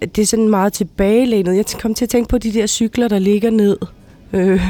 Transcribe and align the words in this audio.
det 0.00 0.18
er 0.18 0.26
sådan 0.26 0.48
meget 0.48 0.72
tilbagelænet. 0.72 1.56
Jeg 1.56 1.64
kom 1.80 1.94
til 1.94 2.04
at 2.04 2.08
tænke 2.08 2.28
på 2.28 2.38
de 2.38 2.52
der 2.52 2.66
cykler, 2.66 3.08
der 3.08 3.18
ligger 3.18 3.50
ned. 3.50 3.76
Øh, 4.32 4.60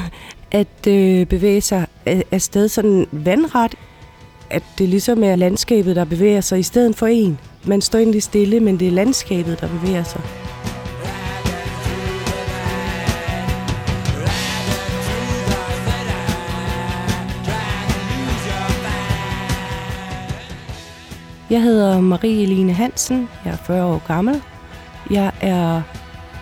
at 0.51 0.87
øh, 0.89 1.27
bevæge 1.27 1.61
sig 1.61 1.87
afsted 2.33 2.69
sådan 2.69 3.07
vandret. 3.13 3.75
At 4.51 4.63
det 4.79 4.89
ligesom 4.89 5.25
er 5.25 5.37
landskabet, 5.37 5.97
der 5.97 6.05
bevæger 6.05 6.41
sig 6.41 6.59
i 6.59 6.63
stedet 6.63 6.97
for 6.97 7.07
en. 7.07 7.39
Man 7.65 7.81
står 7.81 7.99
egentlig 7.99 8.23
stille, 8.23 8.61
men 8.61 8.81
det 8.81 8.89
er 8.89 8.93
landskabet, 8.93 9.61
der 9.61 9.69
bevæger 9.69 10.03
sig. 10.03 10.21
Jeg 21.51 21.63
hedder 21.63 22.01
Marie 22.01 22.43
Eline 22.43 22.73
Hansen. 22.73 23.29
Jeg 23.45 23.53
er 23.53 23.57
40 23.57 23.85
år 23.85 24.03
gammel. 24.07 24.43
Jeg 25.11 25.33
er 25.41 25.83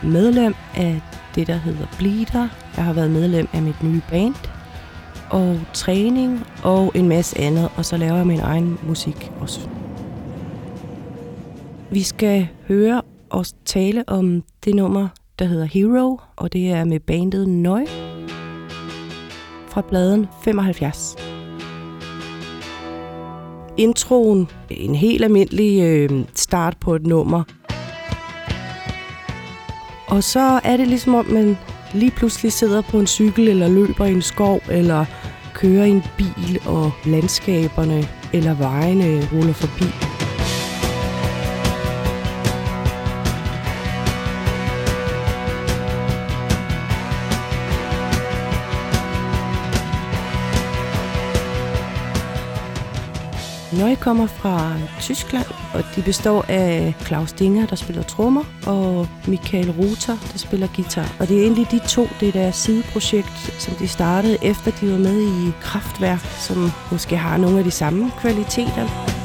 medlem 0.02 0.54
af 0.76 1.00
det, 1.34 1.46
der 1.46 1.56
hedder 1.56 1.86
Bleeder. 1.98 2.48
Jeg 2.76 2.84
har 2.84 2.92
været 2.92 3.10
medlem 3.10 3.48
af 3.52 3.62
mit 3.62 3.82
nye 3.82 4.00
band. 4.10 4.34
Og 5.30 5.60
træning 5.74 6.46
og 6.62 6.92
en 6.94 7.08
masse 7.08 7.40
andet. 7.40 7.68
Og 7.76 7.84
så 7.84 7.96
laver 7.96 8.16
jeg 8.16 8.26
min 8.26 8.40
egen 8.40 8.78
musik 8.82 9.32
også. 9.40 9.68
Vi 11.90 12.02
skal 12.02 12.48
høre 12.68 13.02
og 13.30 13.46
tale 13.64 14.08
om 14.08 14.42
det 14.64 14.74
nummer, 14.74 15.08
der 15.38 15.44
hedder 15.44 15.64
Hero. 15.64 16.20
Og 16.36 16.52
det 16.52 16.70
er 16.70 16.84
med 16.84 17.00
bandet 17.00 17.48
Nøj 17.48 17.84
fra 19.68 19.80
bladen 19.80 20.26
75 20.44 21.16
introen 23.78 24.48
en 24.70 24.94
helt 24.94 25.24
almindelig 25.24 25.82
øh, 25.82 26.24
start 26.34 26.76
på 26.80 26.94
et 26.94 27.06
nummer. 27.06 27.42
Og 30.08 30.24
så 30.24 30.60
er 30.64 30.76
det 30.76 30.88
ligesom 30.88 31.14
om, 31.14 31.26
man 31.26 31.58
lige 31.94 32.10
pludselig 32.10 32.52
sidder 32.52 32.82
på 32.82 32.98
en 32.98 33.06
cykel, 33.06 33.48
eller 33.48 33.68
løber 33.68 34.04
i 34.04 34.12
en 34.12 34.22
skov, 34.22 34.60
eller 34.70 35.04
kører 35.54 35.84
i 35.84 35.90
en 35.90 36.04
bil, 36.16 36.60
og 36.66 36.92
landskaberne 37.04 38.08
eller 38.32 38.54
vejene 38.54 39.28
ruller 39.32 39.52
forbi. 39.52 40.07
Nøje 53.78 53.96
kommer 53.96 54.26
fra 54.26 54.72
Tyskland, 55.00 55.44
og 55.74 55.84
de 55.96 56.02
består 56.02 56.44
af 56.48 56.94
Klaus 57.00 57.32
Dinger, 57.32 57.66
der 57.66 57.76
spiller 57.76 58.02
trommer, 58.02 58.44
og 58.66 59.08
Michael 59.26 59.70
Ruther, 59.70 60.16
der 60.32 60.38
spiller 60.38 60.66
guitar. 60.76 61.16
Og 61.20 61.28
det 61.28 61.38
er 61.38 61.42
egentlig 61.42 61.70
de 61.70 61.80
to, 61.88 62.08
det 62.20 62.28
er 62.28 62.32
deres 62.32 62.56
sideprojekt, 62.56 63.52
som 63.58 63.74
de 63.74 63.88
startede 63.88 64.38
efter 64.42 64.70
de 64.70 64.92
var 64.92 64.98
med 64.98 65.22
i 65.22 65.52
Kraftværk, 65.60 66.20
som 66.20 66.70
måske 66.90 67.16
har 67.16 67.36
nogle 67.36 67.58
af 67.58 67.64
de 67.64 67.70
samme 67.70 68.10
kvaliteter. 68.20 69.17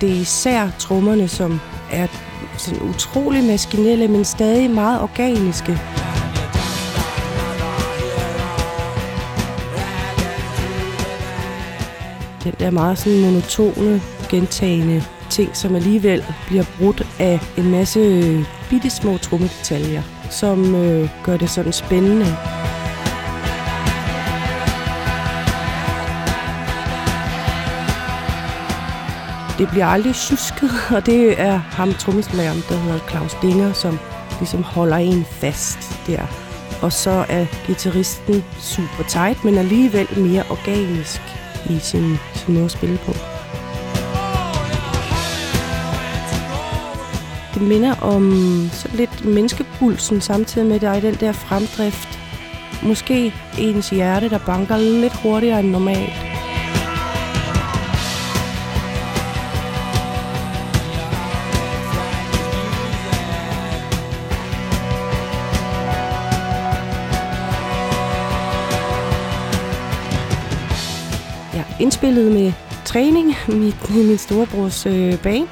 Det 0.00 0.10
er 0.10 0.20
især 0.20 0.70
trommerne, 0.78 1.28
som 1.28 1.60
er 1.92 2.06
sådan 2.56 2.82
utrolig 2.82 3.44
maskinelle, 3.44 4.08
men 4.08 4.24
stadig 4.24 4.70
meget 4.70 5.00
organiske. 5.02 5.78
Den 12.44 12.54
der 12.58 12.70
meget 12.70 12.98
sådan 12.98 13.20
monotone, 13.20 14.02
gentagende 14.30 15.04
ting, 15.30 15.56
som 15.56 15.74
alligevel 15.74 16.24
bliver 16.46 16.64
brudt 16.78 17.06
af 17.18 17.40
en 17.58 17.70
masse 17.70 18.00
øh, 18.00 18.44
bitte 18.70 18.90
små 18.90 19.18
trommedetaljer, 19.18 20.02
som 20.30 20.74
øh, 20.74 21.08
gør 21.24 21.36
det 21.36 21.50
sådan 21.50 21.72
spændende. 21.72 22.26
Det 29.60 29.68
bliver 29.68 29.86
aldrig 29.86 30.14
tjusket, 30.14 30.70
og 30.96 31.06
det 31.06 31.40
er 31.40 31.56
ham 31.56 31.92
trommeslageren, 31.92 32.62
der 32.68 32.76
hedder 32.76 32.98
Claus 33.10 33.36
Dinger, 33.42 33.72
som 33.72 33.98
ligesom 34.38 34.62
holder 34.62 34.96
en 34.96 35.24
fast 35.24 35.78
der. 36.06 36.22
Og 36.82 36.92
så 36.92 37.24
er 37.28 37.46
gitarristen 37.66 38.44
super 38.58 39.04
tight, 39.08 39.44
men 39.44 39.58
alligevel 39.58 40.18
mere 40.18 40.44
organisk 40.50 41.20
i 41.70 41.78
sin, 41.78 42.16
sin 42.34 42.54
måde 42.54 42.64
at 42.64 42.70
spille 42.70 42.98
på. 43.06 43.12
Det 47.54 47.62
minder 47.62 47.94
om 48.00 48.32
så 48.72 48.88
lidt 48.92 49.24
menneskepulsen, 49.24 50.20
samtidig 50.20 50.66
med, 50.66 50.76
at 50.76 50.80
der 50.80 50.90
er 50.90 51.00
den 51.00 51.14
der 51.14 51.32
fremdrift. 51.32 52.18
Måske 52.82 53.34
ens 53.58 53.90
hjerte, 53.90 54.28
der 54.28 54.38
banker 54.38 54.76
lidt 54.76 55.16
hurtigere 55.16 55.60
end 55.60 55.70
normalt. 55.70 56.29
Indspillet 71.80 72.32
med 72.32 72.52
træning, 72.84 73.34
mit, 73.48 73.90
min 74.08 74.18
storebrors 74.18 74.86
øh, 74.86 75.18
band. 75.18 75.48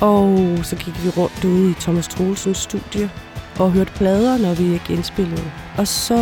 Og 0.00 0.58
så 0.62 0.76
gik 0.76 1.04
vi 1.04 1.08
rundt 1.08 1.44
ude 1.44 1.70
i 1.70 1.74
Thomas 1.74 2.08
Troelsens 2.08 2.58
studie 2.58 3.10
og 3.58 3.72
hørte 3.72 3.92
plader, 3.92 4.38
når 4.38 4.54
vi 4.54 4.72
ikke 4.72 4.92
indspillede. 4.92 5.42
Og 5.78 5.88
så 5.88 6.16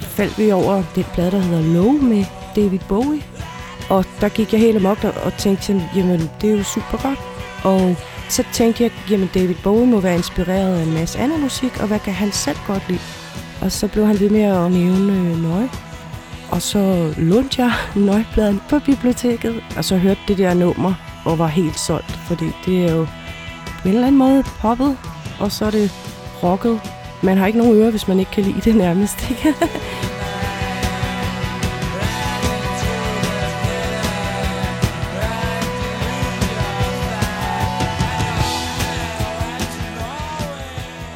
faldt 0.00 0.38
vi 0.38 0.52
over 0.52 0.82
den 0.94 1.04
plade, 1.14 1.30
der 1.30 1.38
hedder 1.38 1.74
Low 1.74 1.92
med 1.92 2.24
David 2.56 2.78
Bowie. 2.88 3.22
Og 3.90 4.04
der 4.20 4.28
gik 4.28 4.52
jeg 4.52 4.60
helt 4.60 4.76
amok 4.76 5.04
og 5.04 5.32
tænkte 5.38 5.64
sådan, 5.64 5.82
jamen 5.96 6.30
det 6.40 6.50
er 6.50 6.56
jo 6.56 6.62
super 6.62 6.98
godt. 7.02 7.18
Og 7.64 7.96
så 8.28 8.44
tænkte 8.52 8.82
jeg, 8.82 8.92
jamen 9.10 9.30
David 9.34 9.54
Bowie 9.64 9.86
må 9.86 10.00
være 10.00 10.14
inspireret 10.14 10.78
af 10.78 10.82
en 10.82 10.94
masse 10.94 11.18
anden 11.18 11.40
musik, 11.40 11.80
og 11.80 11.86
hvad 11.86 11.98
kan 11.98 12.12
han 12.12 12.32
selv 12.32 12.58
godt 12.66 12.88
lide? 12.88 13.00
Og 13.60 13.72
så 13.72 13.88
blev 13.88 14.06
han 14.06 14.20
ved 14.20 14.30
med 14.30 14.42
at 14.42 14.72
nævne 14.72 15.12
øh, 15.12 15.42
Nøje. 15.42 15.68
Og 16.52 16.62
så 16.62 17.14
lånte 17.16 17.62
jeg 17.62 17.72
nøgpladen 17.96 18.60
på 18.70 18.78
biblioteket, 18.78 19.64
og 19.76 19.84
så 19.84 19.96
hørte 19.96 20.20
det 20.28 20.38
der 20.38 20.54
nummer, 20.54 20.94
og 21.24 21.38
var 21.38 21.46
helt 21.46 21.78
solgt, 21.78 22.10
fordi 22.10 22.44
det 22.66 22.84
er 22.84 22.94
jo 22.94 23.04
på 23.82 23.88
en 23.88 23.94
eller 23.94 24.06
anden 24.06 24.18
måde 24.18 24.44
poppet, 24.60 24.98
og 25.40 25.52
så 25.52 25.64
er 25.64 25.70
det 25.70 25.90
rocket. 26.42 26.80
Man 27.22 27.36
har 27.36 27.46
ikke 27.46 27.58
nogen 27.58 27.76
ører, 27.76 27.90
hvis 27.90 28.08
man 28.08 28.18
ikke 28.18 28.30
kan 28.30 28.44
lide 28.44 28.60
det 28.60 28.76
nærmest. 28.76 29.30
Ikke? 29.30 29.54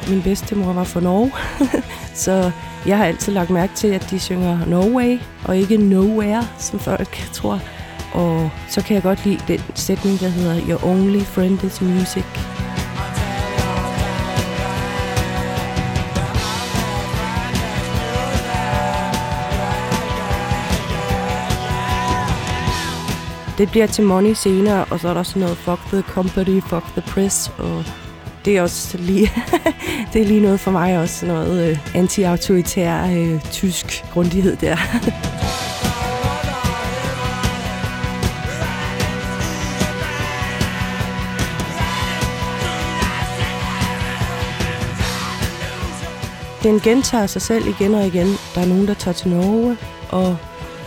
Min 0.09 0.21
bedstemor 0.21 0.73
var 0.73 0.83
fra 0.83 0.99
Norge, 0.99 1.31
så 2.25 2.51
jeg 2.85 2.97
har 2.97 3.05
altid 3.05 3.33
lagt 3.33 3.49
mærke 3.49 3.73
til, 3.75 3.87
at 3.87 4.07
de 4.11 4.19
synger 4.19 4.65
Norway 4.65 5.19
og 5.45 5.57
ikke 5.57 5.77
Nowhere, 5.77 6.47
som 6.57 6.79
folk 6.79 7.29
tror. 7.33 7.59
Og 8.13 8.49
så 8.69 8.83
kan 8.83 8.95
jeg 8.95 9.03
godt 9.03 9.25
lide 9.25 9.39
den 9.47 9.61
sætning, 9.75 10.19
der 10.19 10.27
hedder 10.27 10.61
Your 10.69 10.85
only 10.85 11.21
friend 11.21 11.63
is 11.63 11.81
music. 11.81 12.25
Det 23.57 23.69
bliver 23.71 23.87
til 23.87 24.03
Money 24.03 24.33
senere, 24.33 24.85
og 24.91 24.99
så 24.99 25.09
er 25.09 25.13
der 25.13 25.23
sådan 25.23 25.41
noget 25.41 25.57
Fuck 25.57 25.79
the 25.79 26.01
company, 26.01 26.61
fuck 26.61 26.85
the 26.85 27.01
press, 27.01 27.51
og 27.57 27.83
det 28.45 28.57
er 28.57 28.61
også 28.61 28.97
lige, 28.97 29.31
det 30.13 30.21
er 30.21 30.25
lige 30.25 30.41
noget 30.41 30.59
for 30.59 30.71
mig 30.71 30.97
også, 30.97 31.25
noget 31.25 31.69
øh, 31.69 31.95
anti-autoritær 31.95 33.05
øh, 33.05 33.41
tysk 33.51 34.03
grundighed 34.13 34.55
der. 34.55 34.77
den 46.63 46.79
gentager 46.79 47.27
sig 47.27 47.41
selv 47.41 47.67
igen 47.67 47.93
og 47.93 48.07
igen. 48.07 48.27
Der 48.55 48.61
er 48.61 48.65
nogen, 48.65 48.87
der 48.87 48.93
tager 48.93 49.15
til 49.15 49.29
Norge, 49.29 49.77
og 50.09 50.37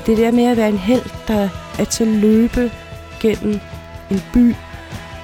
det 0.06 0.19
der 0.19 0.31
med 0.31 0.44
at 0.44 0.56
være 0.56 0.69
en 0.69 0.79
held, 0.79 1.11
der 1.29 1.49
er 1.79 1.85
til 1.85 2.05
at 2.05 2.11
løbe 2.11 2.73
gennem 3.20 3.61
en 4.11 4.20
by, 4.32 4.55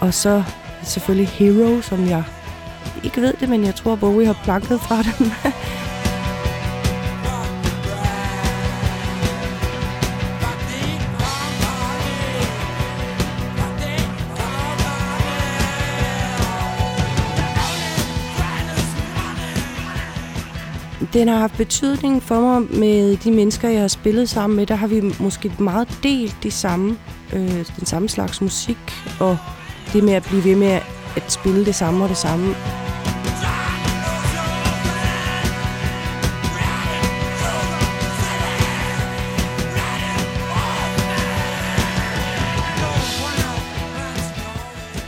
og 0.01 0.15
så 0.15 0.43
selvfølgelig 0.87 1.29
Hero, 1.29 1.81
som 1.81 2.09
jeg 2.09 2.25
ikke 3.05 3.21
ved 3.21 3.35
det, 3.41 3.49
men 3.49 3.65
jeg 3.65 3.75
tror, 3.75 3.97
Bowie 3.97 4.27
har 4.27 4.41
planket 4.45 4.81
fra 4.81 4.97
dem. 5.03 5.31
den 21.17 21.29
har 21.29 21.39
haft 21.39 21.57
betydning 21.57 22.23
for 22.23 22.41
mig 22.41 22.79
med 22.81 23.17
de 23.17 23.31
mennesker, 23.31 23.69
jeg 23.69 23.81
har 23.81 23.89
spillet 23.89 24.29
sammen 24.29 24.57
med. 24.57 24.67
Der 24.67 24.75
har 24.75 24.87
vi 24.87 25.03
måske 25.21 25.53
meget 25.59 25.99
delt 26.03 26.37
de 26.43 26.51
samme, 26.51 26.97
øh, 27.33 27.67
den 27.79 27.87
samme 27.87 28.09
slags 28.09 28.41
musik, 28.41 28.79
og 29.21 29.39
det 29.93 30.05
med 30.05 30.13
at 30.13 30.25
blive 30.25 30.45
ved 30.45 30.57
med 30.57 30.81
at 31.17 31.33
spille 31.33 31.65
det 31.65 31.75
samme 31.75 32.05
og 32.05 32.09
det 32.09 32.17
samme. 32.17 32.55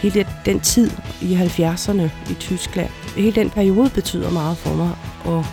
hele 0.02 0.26
den 0.46 0.60
tid 0.60 0.90
i 1.20 1.34
70'erne 1.34 2.30
i 2.30 2.34
Tyskland, 2.40 2.90
hele 3.16 3.32
den 3.32 3.50
periode 3.50 3.90
betyder 3.90 4.30
meget 4.30 4.56
for 4.56 4.74
mig, 4.74 4.90
og 5.24 5.44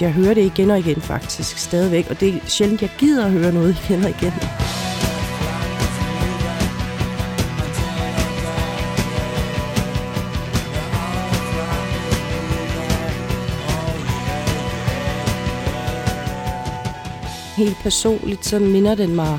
jeg 0.00 0.12
hører 0.12 0.34
det 0.34 0.44
igen 0.44 0.70
og 0.70 0.78
igen 0.78 1.00
faktisk 1.00 1.58
stadigvæk, 1.58 2.06
og 2.10 2.20
det 2.20 2.28
er 2.28 2.38
sjældent, 2.46 2.82
jeg 2.82 2.90
gider 2.98 3.24
at 3.24 3.32
høre 3.32 3.52
noget 3.52 3.76
igen 3.84 4.04
og 4.04 4.10
igen. 4.10 4.32
Helt 17.58 17.76
personligt, 17.82 18.46
så 18.46 18.58
minder 18.58 18.94
den 18.94 19.16
mig 19.16 19.38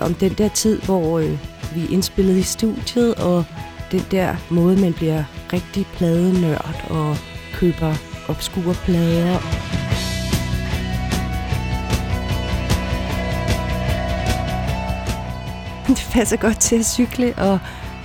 om 0.00 0.14
den 0.14 0.32
der 0.32 0.48
tid, 0.48 0.80
hvor 0.80 1.18
øh, 1.18 1.38
vi 1.74 1.86
indspillede 1.90 2.38
i 2.38 2.42
studiet, 2.42 3.14
og 3.14 3.44
den 3.92 4.04
der 4.10 4.36
måde, 4.50 4.80
man 4.80 4.92
bliver 4.92 5.24
rigtig 5.52 5.86
pladenørd 5.86 6.86
og 6.90 7.16
køber 7.54 7.94
obskure 8.28 8.74
plader. 8.74 9.38
Det 15.88 16.08
passer 16.12 16.36
godt 16.36 16.60
til 16.60 16.76
at 16.76 16.86
cykle 16.86 17.34
og 17.36 17.58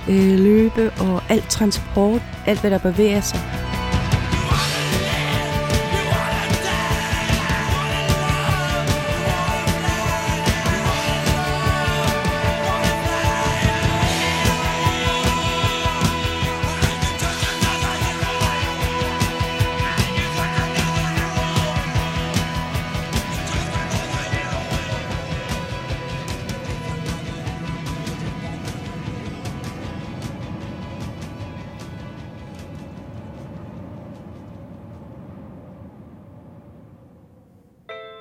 øh, 0.08 0.38
løbe 0.38 0.90
og 0.90 1.22
alt 1.28 1.50
transport, 1.50 2.22
alt 2.46 2.60
hvad 2.60 2.70
der 2.70 2.78
bevæger 2.78 3.20
sig. 3.20 3.40